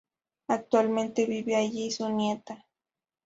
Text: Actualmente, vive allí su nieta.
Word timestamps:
Actualmente, 0.47 1.27
vive 1.27 1.55
allí 1.55 1.91
su 1.91 2.09
nieta. 2.09 2.65